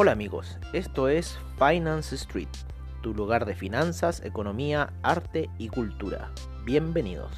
[0.00, 2.46] Hola amigos, esto es Finance Street,
[3.02, 6.30] tu lugar de finanzas, economía, arte y cultura.
[6.64, 7.32] Bienvenidos.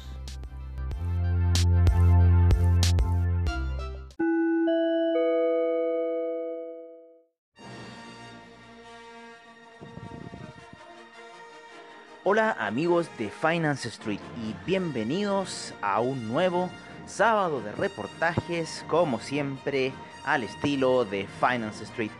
[12.23, 16.69] Hola amigos de Finance Street y bienvenidos a un nuevo
[17.07, 19.91] sábado de reportajes, como siempre,
[20.25, 22.11] al estilo de Finance Street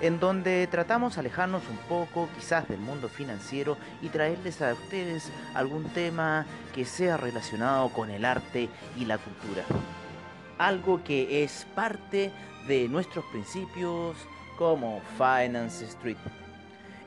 [0.00, 5.84] en donde tratamos alejarnos un poco quizás del mundo financiero y traerles a ustedes algún
[5.84, 9.64] tema que sea relacionado con el arte y la cultura.
[10.58, 12.32] Algo que es parte
[12.66, 14.16] de nuestros principios
[14.56, 16.16] como Finance Street.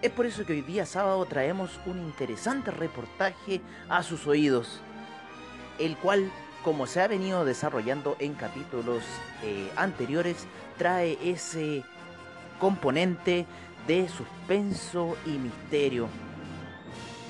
[0.01, 4.81] Es por eso que hoy día sábado traemos un interesante reportaje a sus oídos,
[5.77, 6.31] el cual,
[6.63, 9.03] como se ha venido desarrollando en capítulos
[9.43, 11.83] eh, anteriores, trae ese
[12.61, 13.47] componente
[13.87, 16.07] de suspenso y misterio.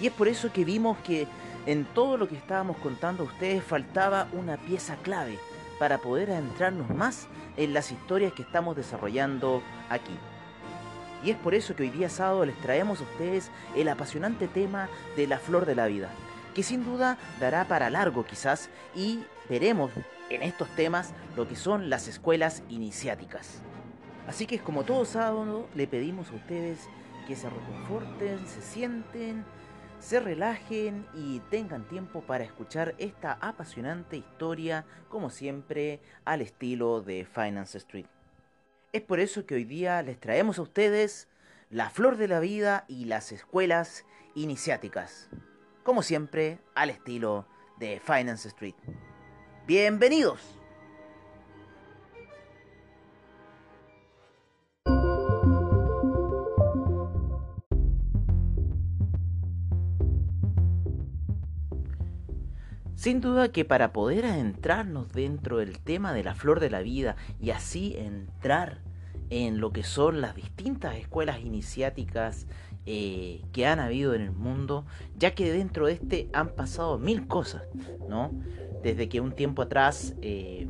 [0.01, 1.25] Y es por eso que vimos que
[1.65, 5.39] en todo lo que estábamos contando a ustedes faltaba una pieza clave
[5.79, 10.17] para poder adentrarnos más en las historias que estamos desarrollando aquí.
[11.23, 14.89] Y es por eso que hoy día sábado les traemos a ustedes el apasionante tema
[15.15, 16.09] de la flor de la vida,
[16.53, 19.91] que sin duda dará para largo quizás y veremos
[20.29, 23.61] en estos temas lo que son las escuelas iniciáticas.
[24.27, 26.87] Así que es como todo sábado, le pedimos a ustedes
[27.27, 29.43] que se reconforten, se sienten,
[29.99, 37.25] se relajen y tengan tiempo para escuchar esta apasionante historia, como siempre, al estilo de
[37.25, 38.07] Finance Street.
[38.93, 41.27] Es por eso que hoy día les traemos a ustedes
[41.69, 45.29] la flor de la vida y las escuelas iniciáticas,
[45.83, 47.47] como siempre, al estilo
[47.79, 48.75] de Finance Street.
[49.65, 50.60] Bienvenidos.
[63.01, 67.15] Sin duda que para poder adentrarnos dentro del tema de la flor de la vida
[67.39, 68.83] y así entrar
[69.31, 72.45] en lo que son las distintas escuelas iniciáticas
[72.85, 74.85] eh, que han habido en el mundo,
[75.17, 77.63] ya que dentro de este han pasado mil cosas,
[78.07, 78.39] ¿no?
[78.83, 80.67] Desde que un tiempo atrás eh,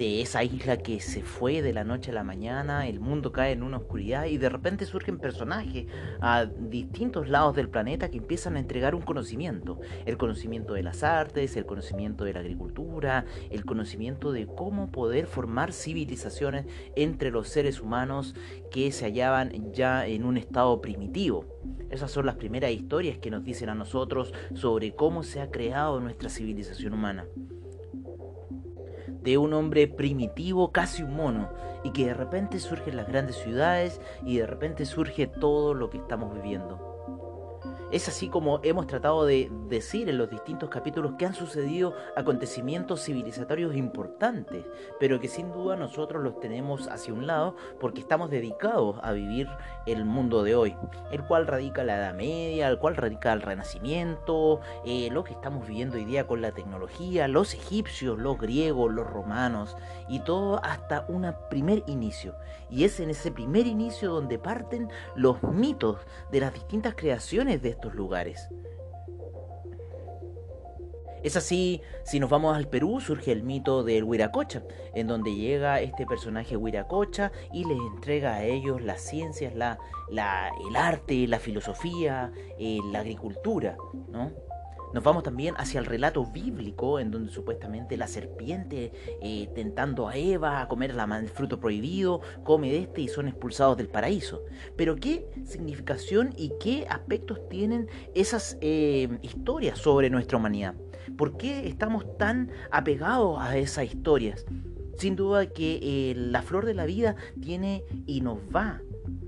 [0.00, 3.52] de esa isla que se fue de la noche a la mañana, el mundo cae
[3.52, 5.88] en una oscuridad y de repente surgen personajes
[6.22, 9.78] a distintos lados del planeta que empiezan a entregar un conocimiento.
[10.06, 15.26] El conocimiento de las artes, el conocimiento de la agricultura, el conocimiento de cómo poder
[15.26, 16.64] formar civilizaciones
[16.96, 18.34] entre los seres humanos
[18.70, 21.44] que se hallaban ya en un estado primitivo.
[21.90, 26.00] Esas son las primeras historias que nos dicen a nosotros sobre cómo se ha creado
[26.00, 27.26] nuestra civilización humana
[29.22, 31.48] de un hombre primitivo, casi un mono,
[31.84, 35.98] y que de repente surgen las grandes ciudades y de repente surge todo lo que
[35.98, 36.89] estamos viviendo.
[37.90, 43.04] Es así como hemos tratado de decir en los distintos capítulos que han sucedido acontecimientos
[43.04, 44.64] civilizatorios importantes,
[45.00, 49.48] pero que sin duda nosotros los tenemos hacia un lado porque estamos dedicados a vivir
[49.86, 50.76] el mundo de hoy,
[51.10, 55.66] el cual radica la Edad Media, el cual radica el Renacimiento, eh, lo que estamos
[55.66, 59.76] viviendo hoy día con la tecnología, los egipcios, los griegos, los romanos
[60.08, 62.36] y todo hasta un primer inicio.
[62.70, 65.96] Y es en ese primer inicio donde parten los mitos
[66.30, 68.48] de las distintas creaciones de lugares.
[71.22, 74.62] Es así, si nos vamos al Perú, surge el mito del Huiracocha,
[74.94, 79.78] en donde llega este personaje Huiracocha y les entrega a ellos las ciencias, la,
[80.10, 83.76] el arte, la filosofía, eh, la agricultura,
[84.08, 84.30] ¿no?
[84.92, 88.92] Nos vamos también hacia el relato bíblico, en donde supuestamente la serpiente,
[89.22, 93.76] eh, tentando a Eva a comer el fruto prohibido, come de este y son expulsados
[93.76, 94.42] del paraíso.
[94.76, 100.74] Pero ¿qué significación y qué aspectos tienen esas eh, historias sobre nuestra humanidad?
[101.16, 104.44] ¿Por qué estamos tan apegados a esas historias?
[104.96, 108.80] Sin duda que eh, la flor de la vida tiene y nos va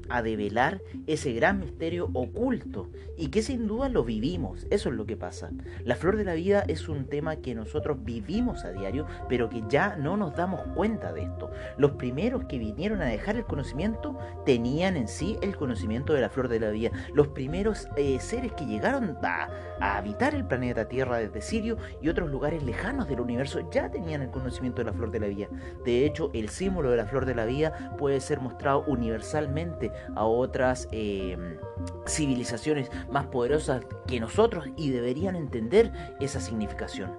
[0.09, 5.07] a develar ese gran misterio oculto y que sin duda lo vivimos, eso es lo
[5.07, 5.51] que pasa.
[5.85, 9.63] La flor de la vida es un tema que nosotros vivimos a diario, pero que
[9.69, 11.51] ya no nos damos cuenta de esto.
[11.79, 16.31] Los primeros que vinieron a dejar el conocimiento tenían en sí el conocimiento de la
[16.31, 16.91] flor de la vida.
[17.15, 19.49] Los primeros eh, seres que llegaron a,
[19.83, 24.31] habitar el planeta Tierra desde Sirio y otros lugares lejanos del universo ya tenían el
[24.31, 25.49] conocimiento de la flor de la vida.
[25.85, 30.25] De hecho, el símbolo de la flor de la vida puede ser mostrado universalmente a
[30.25, 31.59] otras eh,
[32.07, 37.13] civilizaciones más poderosas que nosotros y deberían entender esa significación.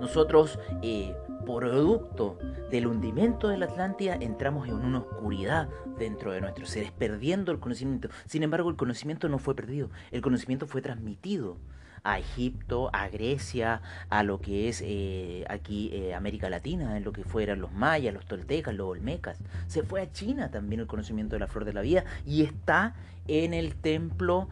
[0.00, 1.16] Nosotros, eh,
[1.56, 2.38] producto
[2.70, 5.68] del hundimiento de la Atlántida entramos en una oscuridad
[5.98, 8.08] dentro de nuestros seres, perdiendo el conocimiento.
[8.26, 11.56] Sin embargo, el conocimiento no fue perdido, el conocimiento fue transmitido
[12.04, 17.12] a Egipto, a Grecia, a lo que es eh, aquí eh, América Latina, en lo
[17.12, 19.38] que fueran los mayas, los toltecas, los olmecas.
[19.66, 22.94] Se fue a China también el conocimiento de la flor de la vida y está
[23.26, 24.48] en el templo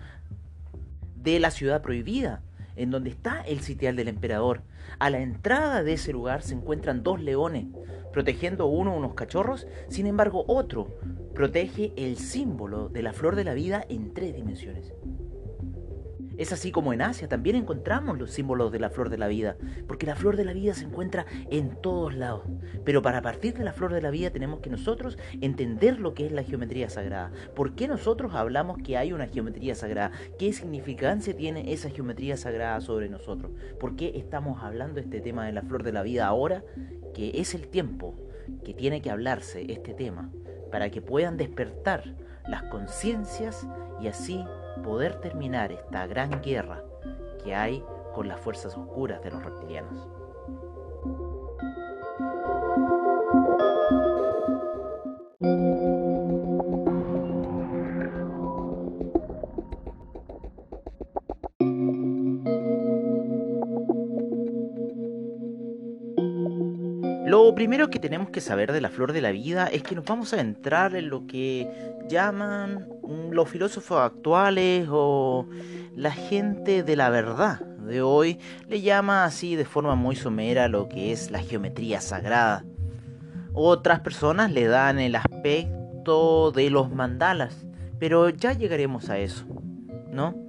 [1.17, 2.43] de la ciudad prohibida,
[2.77, 4.63] en donde está el sitial del emperador.
[4.99, 7.67] A la entrada de ese lugar se encuentran dos leones,
[8.13, 10.89] protegiendo uno unos cachorros, sin embargo otro
[11.35, 14.95] protege el símbolo de la flor de la vida en tres dimensiones.
[16.37, 19.57] Es así como en Asia también encontramos los símbolos de la flor de la vida,
[19.87, 22.43] porque la flor de la vida se encuentra en todos lados.
[22.85, 26.27] Pero para partir de la flor de la vida tenemos que nosotros entender lo que
[26.27, 27.33] es la geometría sagrada.
[27.55, 30.13] ¿Por qué nosotros hablamos que hay una geometría sagrada?
[30.39, 33.53] ¿Qué significancia tiene esa geometría sagrada sobre nosotros?
[33.81, 36.63] ¿Por qué estamos hablando de este tema de la flor de la vida ahora?
[37.15, 38.15] Que es el tiempo
[38.65, 40.31] que tiene que hablarse este tema
[40.71, 42.15] para que puedan despertar
[42.47, 43.67] las conciencias
[44.01, 44.45] y así
[44.83, 46.83] poder terminar esta gran guerra
[47.43, 47.83] que hay
[48.15, 50.09] con las fuerzas oscuras de los reptilianos.
[67.27, 70.05] Lo primero que tenemos que saber de la flor de la vida es que nos
[70.05, 71.69] vamos a entrar en lo que
[72.09, 72.89] llaman
[73.31, 75.47] los filósofos actuales o
[75.95, 78.39] la gente de la verdad de hoy
[78.69, 82.65] le llama así de forma muy somera lo que es la geometría sagrada.
[83.53, 87.67] Otras personas le dan el aspecto de los mandalas,
[87.99, 89.47] pero ya llegaremos a eso,
[90.13, 90.46] ¿no?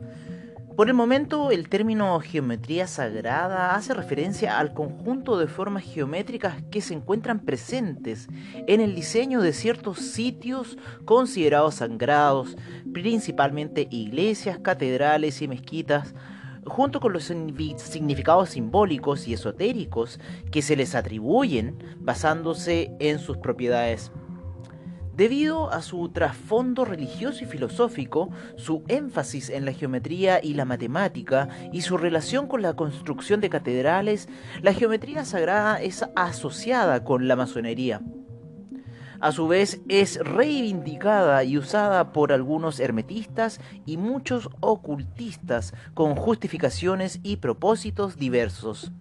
[0.77, 6.81] Por el momento, el término geometría sagrada hace referencia al conjunto de formas geométricas que
[6.81, 8.27] se encuentran presentes
[8.67, 12.55] en el diseño de ciertos sitios considerados sagrados,
[12.93, 16.13] principalmente iglesias, catedrales y mezquitas,
[16.63, 20.19] junto con los significados simbólicos y esotéricos
[20.51, 24.11] que se les atribuyen basándose en sus propiedades
[25.17, 31.49] Debido a su trasfondo religioso y filosófico, su énfasis en la geometría y la matemática
[31.73, 34.29] y su relación con la construcción de catedrales,
[34.61, 37.99] la geometría sagrada es asociada con la masonería.
[39.19, 47.19] A su vez es reivindicada y usada por algunos hermetistas y muchos ocultistas con justificaciones
[47.23, 48.91] y propósitos diversos.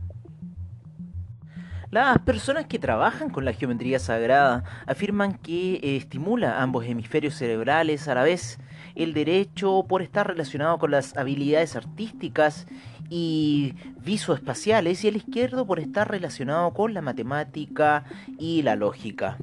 [1.97, 8.07] Las personas que trabajan con la geometría sagrada afirman que eh, estimula ambos hemisferios cerebrales
[8.07, 8.59] a la vez
[8.95, 12.67] el derecho por estar relacionado con las habilidades artísticas
[13.09, 13.73] y
[14.05, 18.05] visoespaciales y el izquierdo por estar relacionado con la matemática
[18.39, 19.39] y la lógica.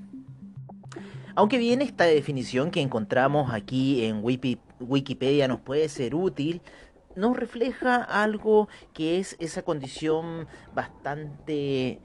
[1.33, 4.21] Aunque bien esta definición que encontramos aquí en
[4.79, 6.61] Wikipedia nos puede ser útil,
[7.15, 12.00] nos refleja algo que es esa condición bastante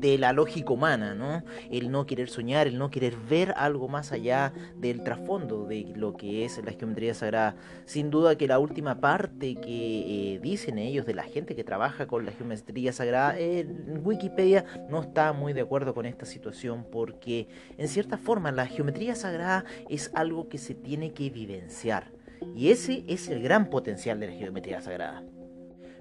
[0.00, 1.44] de la lógica humana, ¿no?
[1.70, 6.16] El no querer soñar, el no querer ver algo más allá del trasfondo de lo
[6.16, 7.54] que es la geometría sagrada.
[7.84, 12.06] Sin duda que la última parte que eh, dicen ellos de la gente que trabaja
[12.06, 17.48] con la geometría sagrada, en Wikipedia no está muy de acuerdo con esta situación porque
[17.76, 22.10] en cierta forma la geometría sagrada es algo que se tiene que vivenciar.
[22.56, 25.22] Y ese es el gran potencial de la geometría sagrada.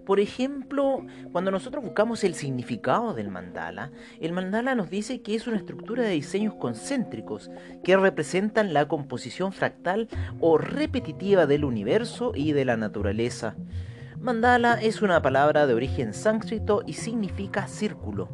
[0.09, 5.45] Por ejemplo, cuando nosotros buscamos el significado del mandala, el mandala nos dice que es
[5.45, 7.51] una estructura de diseños concéntricos
[7.83, 13.55] que representan la composición fractal o repetitiva del universo y de la naturaleza.
[14.19, 18.29] Mandala es una palabra de origen sánscrito y significa círculo.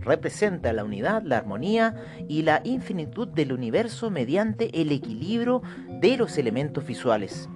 [0.00, 1.94] Representa la unidad, la armonía
[2.26, 5.60] y la infinitud del universo mediante el equilibrio
[6.00, 7.50] de los elementos visuales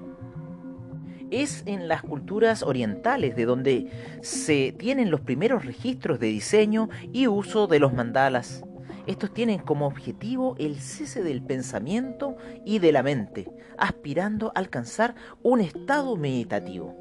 [1.33, 7.27] es en las culturas orientales de donde se tienen los primeros registros de diseño y
[7.27, 8.63] uso de los mandalas.
[9.07, 15.15] Estos tienen como objetivo el cese del pensamiento y de la mente, aspirando a alcanzar
[15.43, 16.95] un estado meditativo.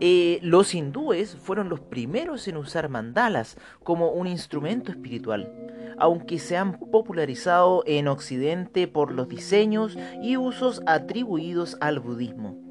[0.00, 5.52] Eh, los hindúes fueron los primeros en usar mandalas como un instrumento espiritual,
[5.98, 12.63] aunque se han popularizado en Occidente por los diseños y usos atribuidos al budismo.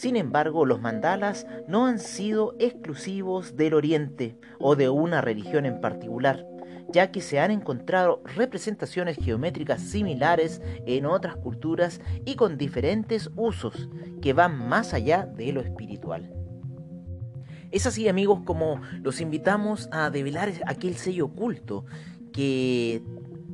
[0.00, 5.78] Sin embargo, los mandalas no han sido exclusivos del Oriente o de una religión en
[5.82, 6.46] particular,
[6.88, 13.90] ya que se han encontrado representaciones geométricas similares en otras culturas y con diferentes usos
[14.22, 16.32] que van más allá de lo espiritual.
[17.70, 21.84] Es así amigos como los invitamos a develar aquel sello oculto
[22.32, 23.02] que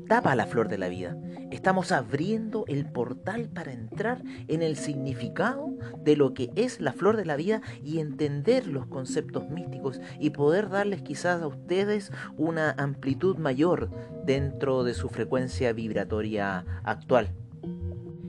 [0.08, 1.16] tapa la flor de la vida.
[1.50, 5.70] Estamos abriendo el portal para entrar en el significado
[6.02, 10.30] de lo que es la flor de la vida y entender los conceptos místicos y
[10.30, 13.90] poder darles quizás a ustedes una amplitud mayor
[14.24, 17.30] dentro de su frecuencia vibratoria actual.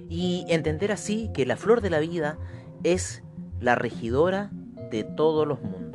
[0.09, 2.37] Y entender así que la flor de la vida
[2.83, 3.23] es
[3.59, 4.51] la regidora
[4.91, 5.86] de todos los mundos.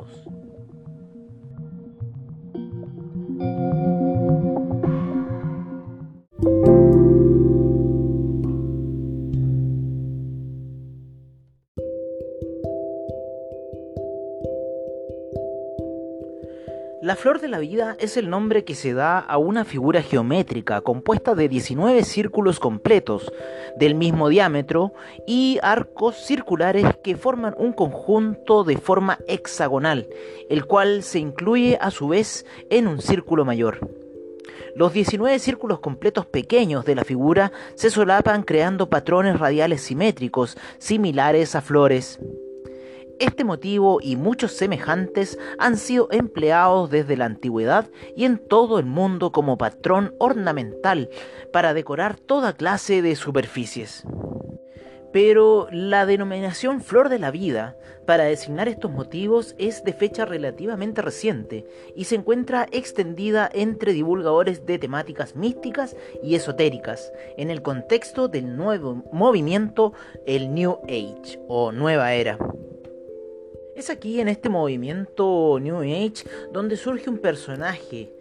[17.13, 20.81] La flor de la vida es el nombre que se da a una figura geométrica
[20.81, 23.31] compuesta de 19 círculos completos
[23.77, 24.93] del mismo diámetro
[25.27, 30.09] y arcos circulares que forman un conjunto de forma hexagonal,
[30.49, 33.87] el cual se incluye a su vez en un círculo mayor.
[34.75, 41.53] Los 19 círculos completos pequeños de la figura se solapan creando patrones radiales simétricos similares
[41.53, 42.19] a flores.
[43.19, 48.85] Este motivo y muchos semejantes han sido empleados desde la antigüedad y en todo el
[48.85, 51.09] mundo como patrón ornamental
[51.51, 54.03] para decorar toda clase de superficies.
[55.13, 57.77] Pero la denominación flor de la vida
[58.07, 64.65] para designar estos motivos es de fecha relativamente reciente y se encuentra extendida entre divulgadores
[64.65, 69.93] de temáticas místicas y esotéricas en el contexto del nuevo movimiento
[70.25, 72.39] el New Age o Nueva Era.
[73.75, 78.13] Es aquí en este movimiento New Age donde surge un personaje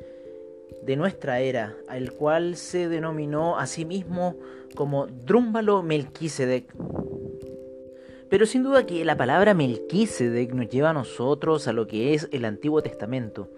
[0.82, 4.36] de nuestra era, al cual se denominó a sí mismo
[4.74, 6.72] como Drúmbalo Melquisedec.
[8.30, 12.28] Pero sin duda que la palabra Melquisedec nos lleva a nosotros a lo que es
[12.32, 13.50] el Antiguo Testamento,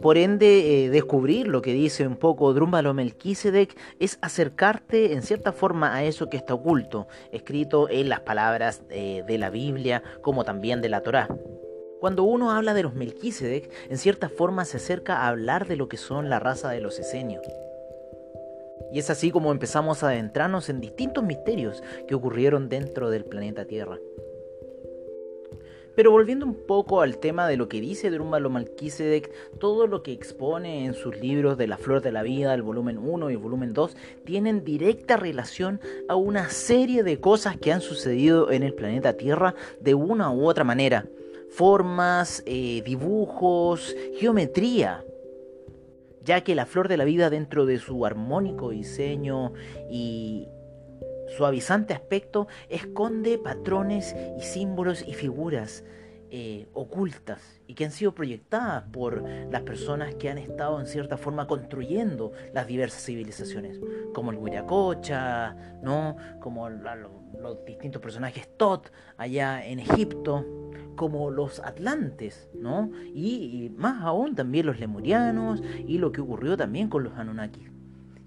[0.00, 5.52] por ende, eh, descubrir lo que dice un poco Drúmbalo Melquisedec es acercarte en cierta
[5.52, 10.44] forma a eso que está oculto, escrito en las palabras eh, de la Biblia como
[10.44, 11.28] también de la Torá.
[12.00, 15.88] Cuando uno habla de los Melquisedec, en cierta forma se acerca a hablar de lo
[15.88, 17.42] que son la raza de los esenios.
[18.92, 23.64] Y es así como empezamos a adentrarnos en distintos misterios que ocurrieron dentro del planeta
[23.64, 23.98] Tierra.
[25.98, 30.12] Pero volviendo un poco al tema de lo que dice Drúmbalo Melquisedec, todo lo que
[30.12, 33.40] expone en sus libros de La Flor de la Vida, el volumen 1 y el
[33.40, 38.74] volumen 2, tienen directa relación a una serie de cosas que han sucedido en el
[38.74, 41.04] planeta Tierra de una u otra manera.
[41.50, 45.04] Formas, eh, dibujos, geometría
[46.22, 49.54] ya que la flor de la vida dentro de su armónico diseño
[49.90, 50.46] y,
[51.36, 55.84] suavizante aspecto esconde patrones y símbolos y figuras
[56.30, 61.16] eh, ocultas y que han sido proyectadas por las personas que han estado en cierta
[61.16, 63.80] forma construyendo las diversas civilizaciones,
[64.12, 66.16] como el Huiracocha, ¿no?
[66.38, 70.44] como los distintos personajes Tot allá en Egipto,
[70.96, 72.90] como los atlantes, ¿no?
[73.14, 77.67] y, y más aún también los lemurianos y lo que ocurrió también con los Anunnaki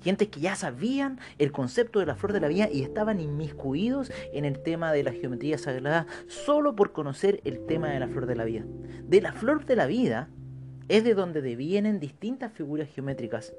[0.02, 4.12] gente que ya sabían el concepto de la flor de la vida y estaban inmiscuidos
[4.34, 8.26] en el tema de la geometría sagrada solo por conocer el tema de la flor
[8.26, 8.64] de la vida.
[9.04, 10.30] De la flor de la vida
[10.90, 13.54] es de donde devienen distintas figuras geométricas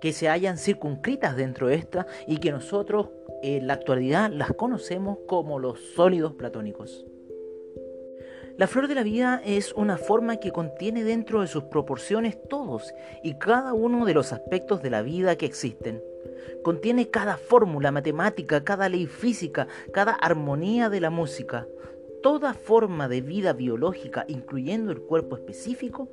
[0.00, 3.10] que se hallan circunscritas dentro de esta y que nosotros
[3.42, 7.04] en la actualidad las conocemos como los sólidos platónicos.
[8.56, 12.92] La flor de la vida es una forma que contiene dentro de sus proporciones todos
[13.22, 16.02] y cada uno de los aspectos de la vida que existen.
[16.62, 21.66] Contiene cada fórmula matemática, cada ley física, cada armonía de la música.
[22.22, 26.08] Toda forma de vida biológica, incluyendo el cuerpo específico,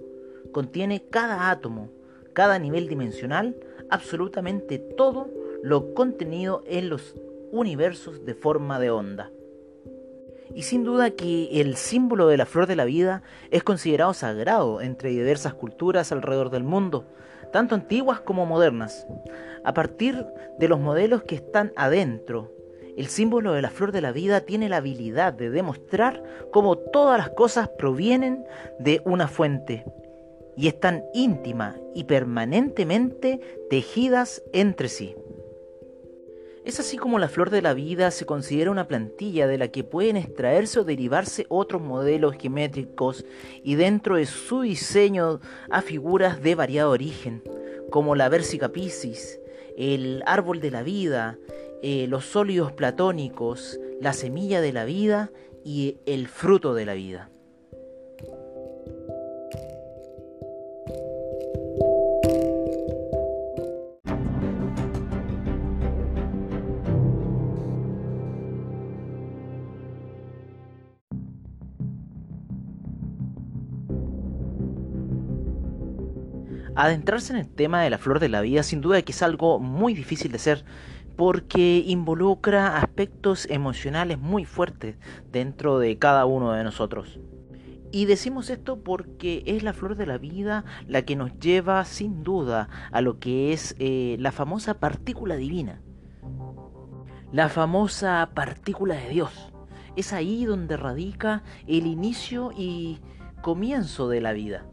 [0.54, 1.90] contiene cada átomo,
[2.34, 3.58] cada nivel dimensional,
[3.90, 5.30] absolutamente todo
[5.64, 7.16] lo contenido en los
[7.52, 9.32] universos de forma de onda.
[10.54, 14.82] Y sin duda que el símbolo de la flor de la vida es considerado sagrado
[14.82, 17.06] entre diversas culturas alrededor del mundo,
[17.52, 19.08] tanto antiguas como modernas.
[19.64, 20.26] A partir
[20.58, 22.52] de los modelos que están adentro,
[22.98, 27.18] el símbolo de la flor de la vida tiene la habilidad de demostrar cómo todas
[27.20, 28.44] las cosas provienen
[28.80, 29.86] de una fuente
[30.56, 33.40] y están íntima y permanentemente
[33.70, 35.16] tejidas entre sí.
[36.68, 39.86] Es así como la flor de la vida se considera una plantilla de la que
[39.86, 43.24] pueden extraerse o derivarse otros modelos geométricos
[43.64, 47.42] y dentro de su diseño a figuras de variado origen,
[47.90, 49.40] como la Versica Piscis,
[49.78, 51.38] el árbol de la vida,
[51.84, 55.32] eh, los sólidos platónicos, la semilla de la vida
[55.64, 57.30] y el fruto de la vida.
[76.78, 79.58] Adentrarse en el tema de la flor de la vida sin duda que es algo
[79.58, 80.64] muy difícil de hacer
[81.16, 84.96] porque involucra aspectos emocionales muy fuertes
[85.32, 87.20] dentro de cada uno de nosotros.
[87.92, 92.24] Y decimos esto porque es la flor de la vida la que nos lleva sin
[92.24, 95.82] duda a lo que es eh, la famosa partícula divina.
[97.32, 99.52] La famosa partícula de Dios.
[99.96, 103.00] Es ahí donde radica el inicio y
[103.42, 104.68] comienzo de la vida.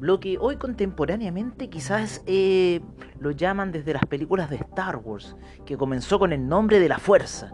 [0.00, 2.80] Lo que hoy contemporáneamente quizás eh,
[3.20, 6.98] lo llaman desde las películas de Star Wars, que comenzó con el nombre de la
[6.98, 7.52] fuerza.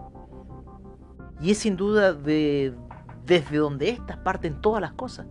[1.40, 2.74] Y es sin duda de,
[3.26, 5.26] desde donde estas parten todas las cosas.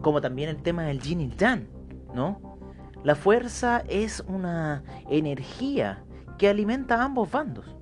[0.00, 1.68] Como también el tema del yin y yang,
[2.14, 2.58] ¿no?
[3.04, 6.04] La fuerza es una energía
[6.38, 7.76] que alimenta a ambos bandos.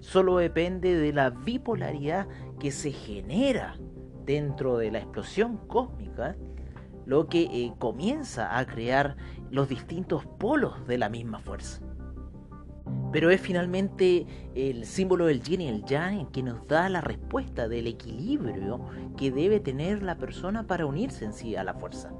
[0.00, 3.76] Solo depende de la bipolaridad que se genera
[4.24, 6.36] dentro de la explosión cósmica
[7.06, 9.16] lo que eh, comienza a crear
[9.50, 11.80] los distintos polos de la misma fuerza.
[13.12, 17.68] Pero es finalmente el símbolo del yin y el yang que nos da la respuesta
[17.68, 18.80] del equilibrio
[19.16, 22.12] que debe tener la persona para unirse en sí a la fuerza.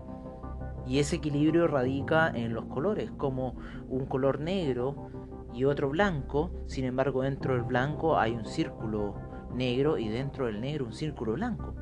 [0.87, 3.57] Y ese equilibrio radica en los colores, como
[3.89, 5.11] un color negro
[5.53, 9.15] y otro blanco, sin embargo dentro del blanco hay un círculo
[9.53, 11.75] negro y dentro del negro un círculo blanco.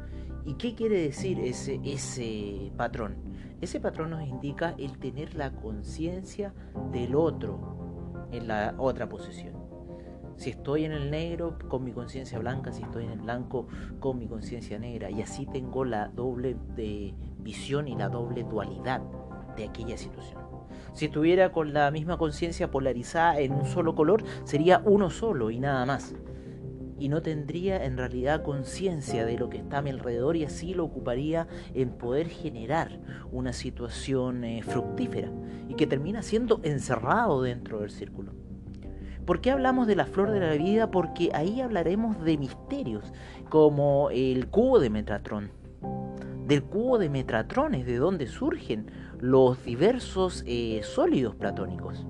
[0.45, 3.17] ¿Y qué quiere decir ese, ese patrón?
[3.61, 6.53] Ese patrón nos indica el tener la conciencia
[6.93, 9.55] del otro en la otra posición.
[10.37, 13.69] Si estoy en el negro con mi conciencia blanca, si estoy en el blanco
[14.01, 15.11] con mi conciencia negra.
[15.11, 19.01] Y así tengo la doble de visión y la doble dualidad
[19.57, 20.43] de aquella situación.
[20.93, 25.61] Si estuviera con la misma conciencia polarizada en un solo color, sería uno solo y
[25.61, 26.15] nada más
[26.99, 30.75] y no tendría en realidad conciencia de lo que está a mi alrededor y así
[30.75, 33.01] lo ocuparía en poder generar
[33.33, 35.31] una situación eh, fructífera
[35.69, 38.33] y que termina siendo encerrado dentro del círculo.
[39.25, 40.91] ¿Por qué hablamos de la flor de la vida?
[40.91, 43.13] Porque ahí hablaremos de misterios
[43.49, 45.51] como el cubo de Metatron.
[46.47, 52.07] Del cubo de Metatron es de donde surgen los diversos eh, sólidos platónicos.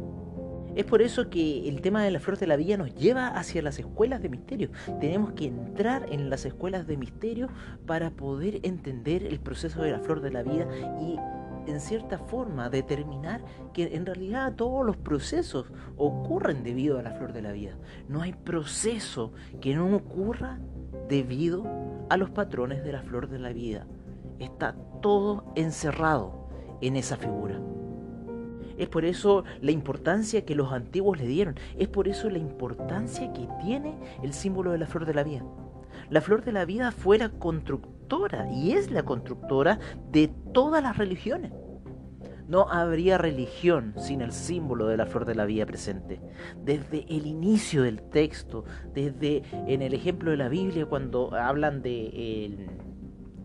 [0.74, 3.62] Es por eso que el tema de la flor de la vida nos lleva hacia
[3.62, 4.70] las escuelas de misterio.
[5.00, 7.48] Tenemos que entrar en las escuelas de misterio
[7.86, 10.66] para poder entender el proceso de la flor de la vida
[11.00, 11.16] y
[11.70, 17.32] en cierta forma determinar que en realidad todos los procesos ocurren debido a la flor
[17.32, 17.76] de la vida.
[18.08, 20.58] No hay proceso que no ocurra
[21.08, 21.64] debido
[22.10, 23.86] a los patrones de la flor de la vida.
[24.38, 26.48] Está todo encerrado
[26.80, 27.60] en esa figura.
[28.78, 31.54] Es por eso la importancia que los antiguos le dieron.
[31.78, 35.44] Es por eso la importancia que tiene el símbolo de la flor de la vida.
[36.10, 39.78] La flor de la vida fue la constructora y es la constructora
[40.10, 41.52] de todas las religiones.
[42.46, 46.20] No habría religión sin el símbolo de la flor de la vida presente.
[46.62, 52.68] Desde el inicio del texto, desde en el ejemplo de la Biblia, cuando hablan de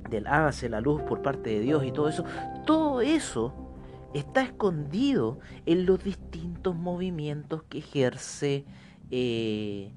[0.09, 2.25] del hágase la luz por parte de Dios y todo eso,
[2.65, 3.68] todo eso
[4.13, 8.65] está escondido en los distintos movimientos que ejerce
[9.11, 9.91] eh,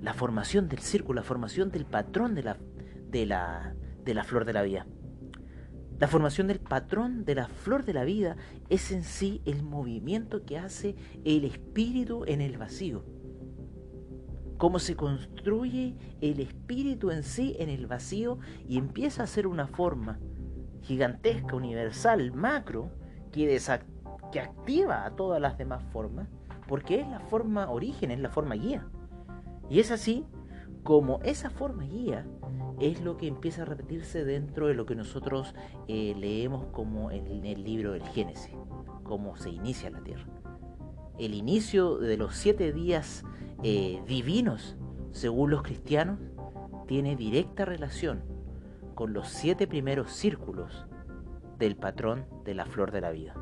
[0.00, 2.58] la formación del círculo, la formación del patrón de la,
[3.10, 4.86] de, la, de la flor de la vida.
[5.98, 8.36] La formación del patrón de la flor de la vida
[8.68, 13.04] es en sí el movimiento que hace el espíritu en el vacío.
[14.58, 19.66] Cómo se construye el espíritu en sí en el vacío y empieza a ser una
[19.66, 20.18] forma
[20.86, 22.90] gigantesca, universal, macro,
[23.32, 23.60] que,
[24.32, 26.28] que activa a todas las demás formas,
[26.68, 28.86] porque es la forma origen, es la forma guía.
[29.68, 30.24] Y es así
[30.84, 32.24] como esa forma guía
[32.78, 35.54] es lo que empieza a repetirse dentro de lo que nosotros
[35.88, 38.54] eh, leemos como en el libro del Génesis,
[39.02, 40.26] cómo se inicia la tierra.
[41.18, 43.24] El inicio de los siete días
[43.62, 44.76] eh, divinos,
[45.10, 46.20] según los cristianos,
[46.86, 48.35] tiene directa relación
[48.96, 50.86] con los siete primeros círculos
[51.58, 53.34] del patrón de la flor de la vida.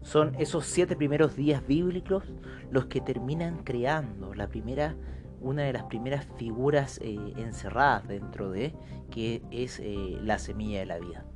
[0.00, 2.24] Son esos siete primeros días bíblicos
[2.70, 4.96] los que terminan creando la primera,
[5.40, 8.74] una de las primeras figuras eh, encerradas dentro de,
[9.10, 11.26] que es eh, la semilla de la vida.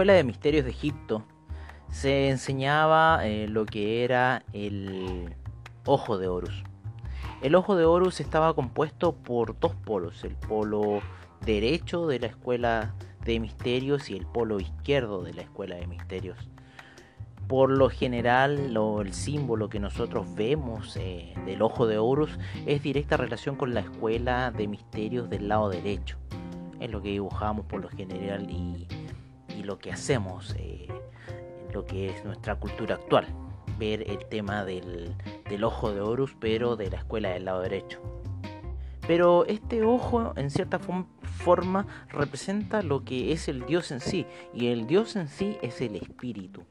[0.00, 1.26] Escuela de Misterios de Egipto
[1.90, 5.34] se enseñaba eh, lo que era el
[5.84, 6.64] ojo de Horus.
[7.42, 11.02] El ojo de Horus estaba compuesto por dos polos, el polo
[11.44, 12.94] derecho de la escuela
[13.26, 16.38] de misterios y el polo izquierdo de la escuela de misterios.
[17.46, 23.18] Por lo general, el símbolo que nosotros vemos eh, del ojo de Horus es directa
[23.18, 26.16] relación con la escuela de misterios del lado derecho.
[26.80, 28.86] Es lo que dibujamos por lo general y,
[29.62, 30.88] lo que hacemos, eh,
[31.72, 33.26] lo que es nuestra cultura actual.
[33.78, 35.14] Ver el tema del,
[35.48, 38.00] del ojo de Horus, pero de la escuela del lado derecho.
[39.06, 44.26] Pero este ojo, en cierta forma, representa lo que es el Dios en sí.
[44.52, 46.64] Y el Dios en sí es el espíritu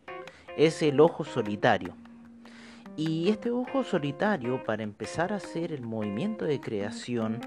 [0.59, 1.95] es el ojo solitario.
[2.97, 7.39] Y este ojo solitario, para empezar a hacer el movimiento de creación,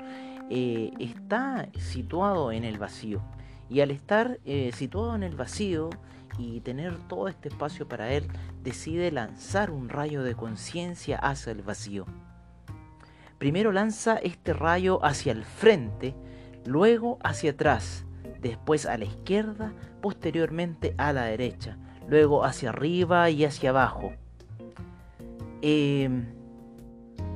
[0.48, 3.20] eh, está situado en el vacío.
[3.68, 5.90] Y al estar eh, situado en el vacío
[6.38, 8.28] y tener todo este espacio para él,
[8.62, 12.06] decide lanzar un rayo de conciencia hacia el vacío.
[13.38, 16.14] Primero lanza este rayo hacia el frente,
[16.64, 18.04] luego hacia atrás,
[18.40, 21.76] después a la izquierda, posteriormente a la derecha
[22.08, 24.12] luego hacia arriba y hacia abajo.
[25.62, 26.26] Em,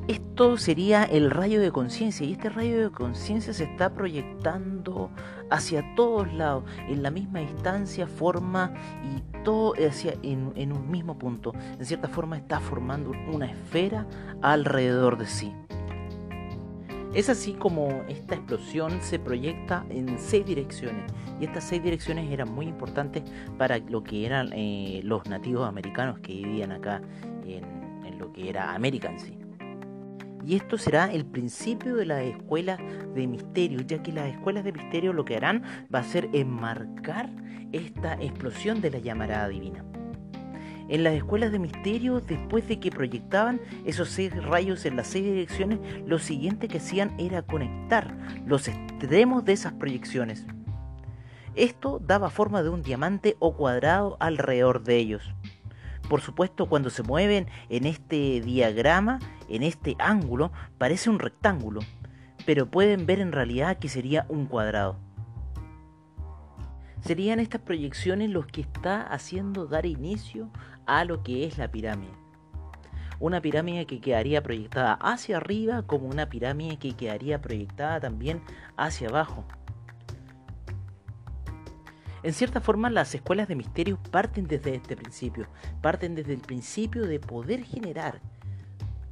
[0.09, 5.11] esto sería el rayo de conciencia y este rayo de conciencia se está proyectando
[5.51, 11.53] hacia todos lados, en la misma distancia, forma y todo hacia, en, un mismo punto.
[11.79, 14.07] En cierta forma está formando una esfera
[14.43, 15.53] alrededor de sí.
[17.13, 22.53] Es así como esta explosión se proyecta en seis direcciones y estas seis direcciones eran
[22.53, 23.25] muy importantes
[23.57, 27.01] para lo que eran eh, los nativos americanos que vivían acá
[27.45, 27.65] en,
[28.05, 29.46] en lo que era América en sí.
[30.47, 32.79] Y esto será el principio de las escuelas
[33.15, 37.31] de misterio, ya que las escuelas de misterio lo que harán va a ser enmarcar
[37.73, 39.85] esta explosión de la llamarada divina
[40.89, 45.25] en las escuelas de misterio, después de que proyectaban esos seis rayos en las seis
[45.25, 50.47] direcciones, lo siguiente que hacían era conectar los extremos de esas proyecciones.
[51.55, 55.35] Esto daba forma de un diamante o cuadrado alrededor de ellos.
[56.09, 61.81] Por supuesto, cuando se mueven en este diagrama, en este ángulo, parece un rectángulo,
[62.45, 64.97] pero pueden ver en realidad que sería un cuadrado
[67.07, 70.51] serían estas proyecciones los que está haciendo dar inicio
[70.87, 72.13] a lo que es la pirámide.
[73.21, 78.43] Una pirámide que quedaría proyectada hacia arriba como una pirámide que quedaría proyectada también
[78.77, 79.45] hacia abajo.
[82.27, 85.47] En cierta forma las escuelas de misterios parten desde este principio,
[85.81, 88.21] parten desde el principio de poder generar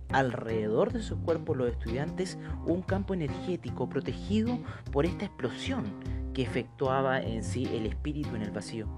[0.09, 4.59] alrededor de sus cuerpos los estudiantes un campo energético protegido
[4.91, 5.85] por esta explosión
[6.33, 8.89] que efectuaba en sí el espíritu en el vacío.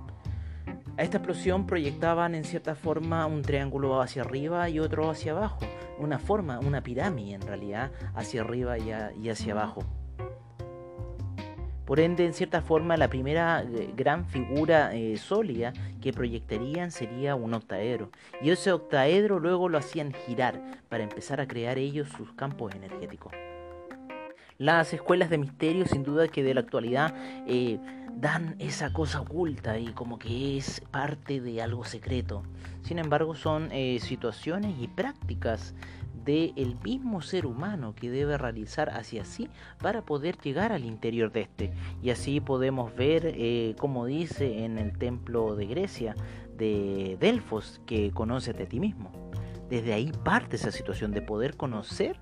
[0.96, 5.60] A esta explosión proyectaban en cierta forma un triángulo hacia arriba y otro hacia abajo,
[5.98, 9.84] una forma, una pirámide en realidad, hacia arriba y, hacia abajo.
[11.86, 15.72] Por ende, en cierta forma, la primera eh, gran figura eh, sólida
[16.02, 18.10] que proyectarían sería un octaedro.
[18.42, 23.32] Y ese octaedro luego lo hacían girar para empezar a crear ellos sus campos energéticos.
[24.58, 27.14] Las escuelas de misterio, sin duda que de la actualidad,
[27.46, 27.78] eh,
[28.16, 32.42] dan esa cosa oculta y como que es parte de algo secreto.
[32.82, 33.70] Sin embargo, son
[34.00, 35.74] situaciones y prácticas
[36.26, 39.48] del mismo ser humano que debe realizar hacia sí
[39.80, 41.72] para poder llegar al interior de este.
[42.02, 46.16] Y así podemos ver, eh, como dice en el templo de Grecia,
[46.58, 49.10] de Delfos, que conoce a ti mismo.
[49.70, 52.18] Desde ahí parte esa situación de poder conocer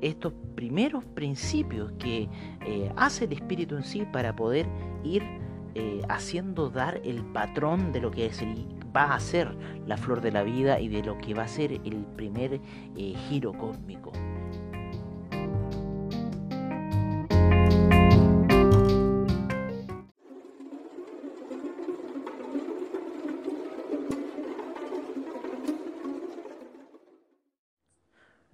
[0.00, 2.28] estos primeros principios que
[2.66, 4.66] eh, hace el espíritu en sí para poder
[5.04, 5.22] ir
[5.74, 8.26] eh, haciendo dar el patrón de lo que
[8.94, 9.54] va a ser
[9.86, 12.60] la flor de la vida y de lo que va a ser el primer
[12.96, 14.12] eh, giro cósmico.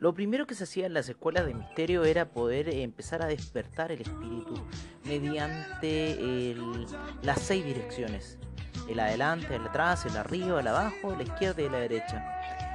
[0.04, 3.90] Lo primero que se hacía en las escuelas de misterio era poder empezar a despertar
[3.90, 4.54] el espíritu
[5.02, 6.54] mediante
[7.22, 8.38] las seis direcciones.
[8.88, 12.24] El adelante, el atrás, el arriba, el abajo, la izquierda y la derecha.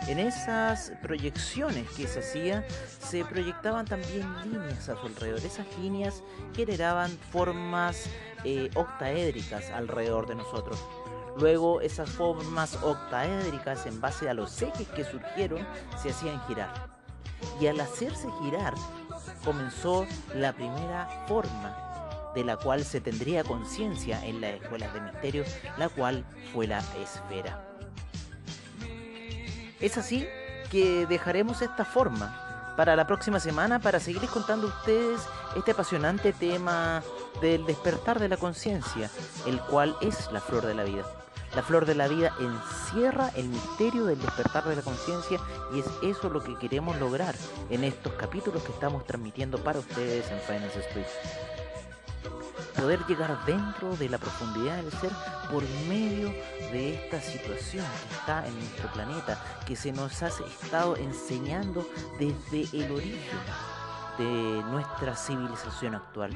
[0.07, 2.65] En esas proyecciones que se hacían,
[2.99, 5.39] se proyectaban también líneas a su alrededor.
[5.39, 6.23] Esas líneas
[6.55, 8.05] generaban formas
[8.43, 10.79] eh, octaédricas alrededor de nosotros.
[11.37, 15.65] Luego esas formas octaédricas en base a los ejes que surgieron
[16.01, 16.99] se hacían girar
[17.59, 18.73] y al hacerse girar
[19.45, 21.88] comenzó la primera forma
[22.39, 25.43] de la cual se tendría conciencia en las escuelas de misterio,
[25.77, 26.23] la cual
[26.53, 27.65] fue la esfera.
[29.81, 30.25] Es así
[30.71, 35.19] que dejaremos esta forma para la próxima semana para seguirles contando a ustedes
[35.57, 37.03] este apasionante tema
[37.41, 39.09] del despertar de la conciencia,
[39.45, 41.03] el cual es la flor de la vida.
[41.55, 45.41] La flor de la vida encierra el misterio del despertar de la conciencia
[45.73, 47.35] y es eso lo que queremos lograr
[47.69, 51.07] en estos capítulos que estamos transmitiendo para ustedes en Finance Street.
[52.75, 55.11] Poder llegar dentro de la profundidad del ser
[55.51, 56.29] por medio
[56.71, 61.87] de esta situación que está en nuestro planeta, que se nos ha estado enseñando
[62.19, 63.39] desde el origen
[64.17, 66.33] de nuestra civilización actual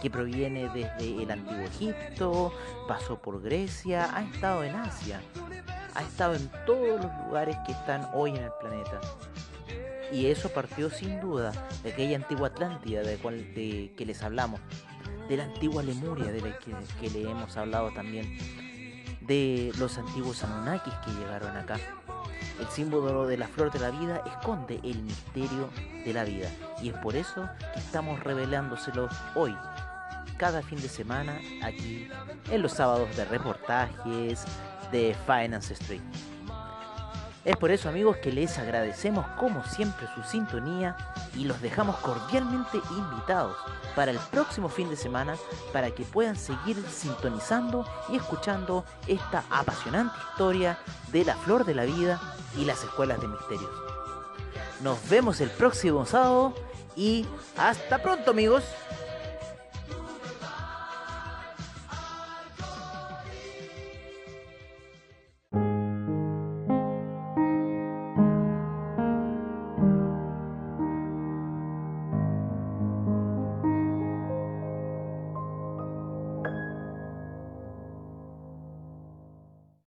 [0.00, 2.52] que proviene desde el antiguo Egipto,
[2.86, 5.20] pasó por Grecia, ha estado en Asia,
[5.94, 9.00] ha estado en todos los lugares que están hoy en el planeta.
[10.12, 14.60] Y eso partió sin duda de aquella antigua Atlántida de, cual, de que les hablamos,
[15.28, 18.38] de la antigua Lemuria de la que, que le hemos hablado también,
[19.20, 21.78] de los antiguos Anunnakis que llegaron acá.
[22.60, 25.68] El símbolo de la flor de la vida esconde el misterio
[26.04, 29.54] de la vida y es por eso que estamos revelándoselo hoy
[30.38, 32.08] cada fin de semana aquí
[32.50, 34.44] en los sábados de reportajes
[34.92, 36.02] de Finance Street.
[37.46, 40.96] Es por eso amigos que les agradecemos como siempre su sintonía
[41.36, 43.56] y los dejamos cordialmente invitados
[43.94, 45.36] para el próximo fin de semana
[45.72, 50.76] para que puedan seguir sintonizando y escuchando esta apasionante historia
[51.12, 52.20] de la flor de la vida
[52.58, 53.70] y las escuelas de misterios.
[54.82, 56.52] Nos vemos el próximo sábado
[56.96, 58.64] y hasta pronto amigos.